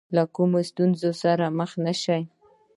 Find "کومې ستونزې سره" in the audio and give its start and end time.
0.35-1.45